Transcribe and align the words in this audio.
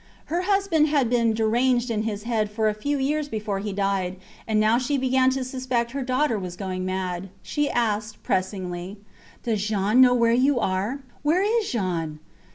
Her 0.33 0.41
husband 0.41 0.87
had 0.87 1.11
been 1.11 1.35
deranged 1.35 1.91
in 1.91 2.01
his 2.01 2.23
head 2.23 2.49
for 2.49 2.67
a 2.67 2.73
few 2.73 2.97
years 2.97 3.29
before 3.29 3.59
he 3.59 3.71
died, 3.71 4.15
and 4.47 4.59
now 4.59 4.79
she 4.79 4.97
began 4.97 5.29
to 5.29 5.43
suspect 5.43 5.91
her 5.91 6.01
daughter 6.01 6.39
was 6.39 6.55
going 6.55 6.83
mad. 6.85 7.29
She 7.43 7.69
asked, 7.69 8.23
pressingly 8.23 8.97
Does 9.43 9.63
Jean 9.63 10.01
know 10.01 10.15
where 10.15 10.33
you 10.33 10.59
are? 10.59 11.01
Where 11.21 11.43
is 11.43 11.69
Jean? 11.71 12.17